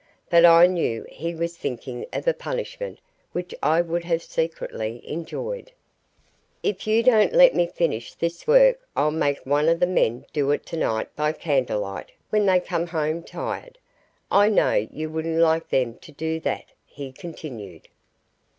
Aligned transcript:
But 0.31 0.45
I 0.45 0.65
knew 0.65 1.05
he 1.11 1.35
was 1.35 1.55
thinking 1.55 2.07
of 2.11 2.27
a 2.27 2.33
punishment 2.33 2.97
which 3.33 3.53
I 3.61 3.81
would 3.81 4.03
have 4.05 4.23
secretly 4.23 4.99
enjoyed. 5.07 5.71
"If 6.63 6.87
you 6.87 7.03
don't 7.03 7.33
let 7.33 7.53
me 7.53 7.67
finish 7.67 8.15
this 8.15 8.47
work 8.47 8.79
I'll 8.95 9.11
make 9.11 9.45
one 9.45 9.69
of 9.69 9.79
the 9.79 9.85
men 9.85 10.25
do 10.33 10.49
it 10.49 10.65
tonight 10.65 11.15
by 11.15 11.33
candle 11.33 11.81
light 11.81 12.11
when 12.31 12.47
they 12.47 12.59
come 12.59 12.87
home 12.87 13.21
tired. 13.21 13.77
I 14.31 14.49
know 14.49 14.73
you 14.73 15.11
wouldn't 15.11 15.37
like 15.37 15.69
them 15.69 15.99
to 15.99 16.11
do 16.11 16.39
that," 16.39 16.65
he 16.83 17.11
continued. 17.11 17.87